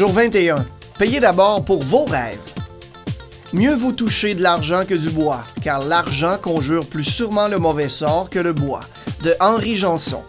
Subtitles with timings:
[0.00, 0.64] Jour 21.
[0.98, 2.40] Payez d'abord pour vos rêves.
[3.52, 7.90] Mieux vous toucher de l'argent que du bois, car l'argent conjure plus sûrement le mauvais
[7.90, 8.80] sort que le bois.
[9.22, 10.22] De Henri Janson.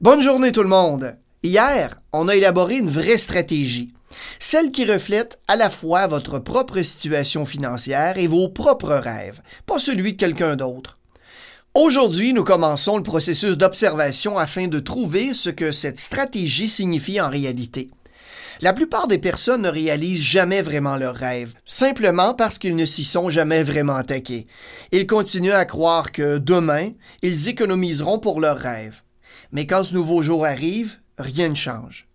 [0.00, 1.16] Bonne journée tout le monde.
[1.42, 3.92] Hier, on a élaboré une vraie stratégie.
[4.38, 9.80] Celle qui reflète à la fois votre propre situation financière et vos propres rêves, pas
[9.80, 10.98] celui de quelqu'un d'autre.
[11.74, 17.28] Aujourd'hui, nous commençons le processus d'observation afin de trouver ce que cette stratégie signifie en
[17.28, 17.90] réalité.
[18.60, 23.04] La plupart des personnes ne réalisent jamais vraiment leurs rêves, simplement parce qu'ils ne s'y
[23.04, 24.46] sont jamais vraiment attaqués.
[24.92, 26.90] Ils continuent à croire que demain,
[27.22, 29.02] ils économiseront pour leurs rêves.
[29.52, 32.06] Mais quand ce nouveau jour arrive, rien ne change.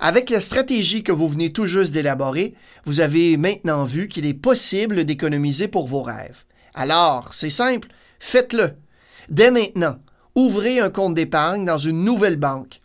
[0.00, 2.54] Avec la stratégie que vous venez tout juste d'élaborer,
[2.84, 6.44] vous avez maintenant vu qu'il est possible d'économiser pour vos rêves.
[6.74, 7.88] Alors, c'est simple,
[8.18, 8.72] faites-le.
[9.28, 9.98] Dès maintenant,
[10.34, 12.80] ouvrez un compte d'épargne dans une nouvelle banque.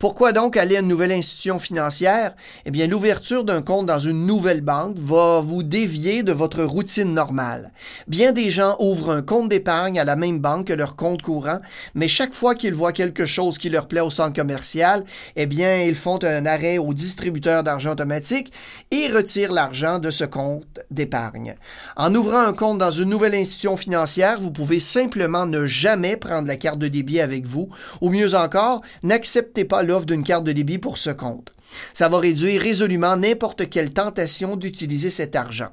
[0.00, 2.34] Pourquoi donc aller à une nouvelle institution financière?
[2.64, 7.12] Eh bien, l'ouverture d'un compte dans une nouvelle banque va vous dévier de votre routine
[7.12, 7.70] normale.
[8.08, 11.58] Bien des gens ouvrent un compte d'épargne à la même banque que leur compte courant,
[11.94, 15.04] mais chaque fois qu'ils voient quelque chose qui leur plaît au centre commercial,
[15.36, 18.54] eh bien, ils font un arrêt au distributeur d'argent automatique
[18.90, 21.54] et retirent l'argent de ce compte d'épargne.
[21.96, 26.48] En ouvrant un compte dans une nouvelle institution financière, vous pouvez simplement ne jamais prendre
[26.48, 27.68] la carte de débit avec vous,
[28.00, 31.52] ou mieux encore, n'acceptez pas l'offre d'une carte de débit pour ce compte.
[31.92, 35.68] Ça va réduire résolument n'importe quelle tentation d'utiliser cet argent.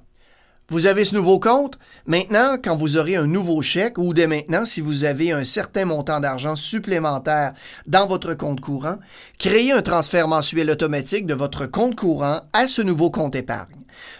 [0.70, 1.80] Vous avez ce nouveau compte?
[2.08, 5.86] Maintenant, quand vous aurez un nouveau chèque ou dès maintenant, si vous avez un certain
[5.86, 7.54] montant d'argent supplémentaire
[7.86, 8.98] dans votre compte courant,
[9.40, 13.77] créez un transfert mensuel automatique de votre compte courant à ce nouveau compte épargne.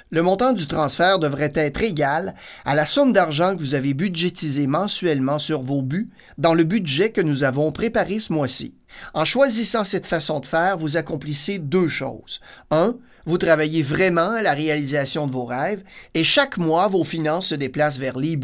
[0.10, 4.68] Le montant du transfert devrait être égal à la somme d'argent que vous avez budgétisé
[4.68, 8.76] mensuellement sur vos buts dans le budget que nous avons préparé ce mois-ci.
[9.14, 12.40] En choisissant cette façon de faire, vous accomplissez deux choses.
[12.72, 17.48] Un, vous travaillez vraiment à la réalisation de vos rêves et chaque mois, vos finances
[17.48, 18.40] se déplacent vers les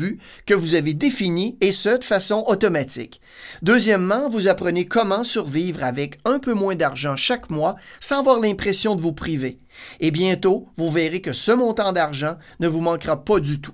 [0.46, 3.22] que vous avez définis et ce, de façon automatique.
[3.62, 8.96] Deuxièmement, vous apprenez comment survivre avec un peu moins d'argent chaque mois sans avoir l'impression
[8.96, 9.60] de vous priver.
[10.02, 13.74] Et bientôt, vous verrez que ce montant d'argent ne vous manquera pas du tout.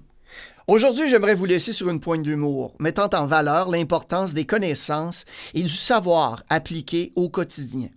[0.70, 5.26] Aujourd'hui, j'aimerais vous laisser sur une pointe d'humour, mettant en valeur l'importance des connaissances
[5.56, 7.90] et du savoir appliqué au quotidien.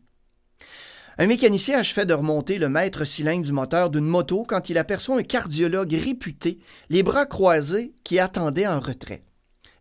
[1.18, 5.18] Un mécanicien achevait de remonter le maître cylindre du moteur d'une moto quand il aperçoit
[5.18, 9.22] un cardiologue réputé, les bras croisés, qui attendait en retrait.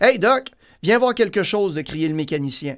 [0.01, 0.47] Hey, Doc,
[0.83, 2.75] viens voir quelque chose, de crier le mécanicien.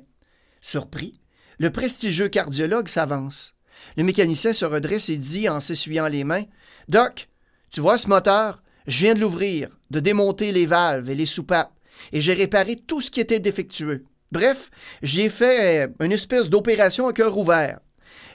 [0.61, 1.21] Surpris,
[1.57, 3.55] le prestigieux cardiologue s'avance.
[3.97, 6.45] Le mécanicien se redresse et dit en s'essuyant les mains
[6.87, 7.29] Doc,
[7.71, 8.62] tu vois ce moteur?
[8.87, 11.73] Je viens de l'ouvrir, de démonter les valves et les soupapes,
[12.11, 14.05] et j'ai réparé tout ce qui était défectueux.
[14.31, 14.71] Bref,
[15.01, 17.79] j'y ai fait euh, une espèce d'opération à cœur ouvert.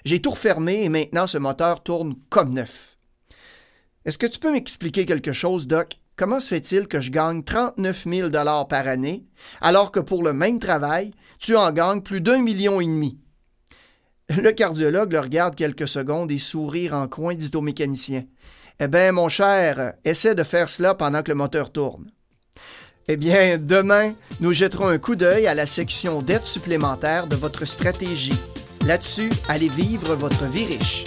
[0.04, 2.97] J'ai tout refermé et maintenant ce moteur tourne comme neuf.
[4.04, 5.98] Est-ce que tu peux m'expliquer quelque chose, Doc?
[6.16, 9.25] Comment se fait-il que je gagne 39 000 par année,
[9.60, 13.19] alors que pour le même travail, tu en gagnes plus d'un million et demi?
[14.31, 18.25] Le cardiologue le regarde quelques secondes et sourire en coin dit au mécanicien.
[18.81, 22.12] Eh bien, mon cher, essaie de faire cela pendant que le moteur tourne.
[23.09, 27.65] Eh bien, demain, nous jetterons un coup d'œil à la section d'aide supplémentaire de votre
[27.65, 28.38] stratégie.
[28.87, 31.05] Là-dessus, allez vivre votre vie riche.